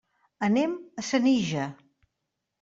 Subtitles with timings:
[0.47, 0.73] Anem
[1.03, 1.69] a Senija.